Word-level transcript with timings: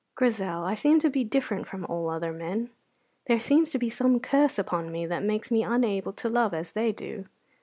"Grizel, 0.15 0.63
I 0.63 0.73
seem 0.73 0.97
to 0.97 1.11
be 1.11 1.23
different 1.23 1.67
from 1.67 1.83
all 1.85 2.09
other 2.09 2.33
men. 2.33 2.71
There 3.27 3.39
seems 3.39 3.69
to 3.69 3.77
be 3.77 3.87
some 3.91 4.19
curse 4.19 4.57
upon 4.57 4.91
me 4.91 5.05
that 5.05 5.21
makes 5.21 5.51
me 5.51 5.61
unable 5.61 6.11
to 6.13 6.27
love 6.27 6.55
as 6.55 6.71
they 6.71 6.91
do. 6.91 7.25